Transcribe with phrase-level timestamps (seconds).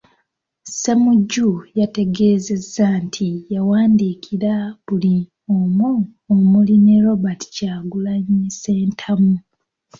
[0.67, 1.49] Ssemujju
[1.79, 4.53] yategeezezza nti yawandiikira
[4.85, 5.15] buli
[5.55, 5.91] omu
[6.33, 9.33] omuli ne Robert Kyagulanyi Ssentamu.